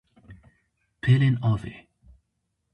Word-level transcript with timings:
Pêlên 1.01 1.35
avê 1.51 1.75